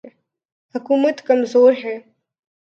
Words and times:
حکومت 0.75 1.17
کمزور 1.27 1.73
ہے۔ 1.83 1.95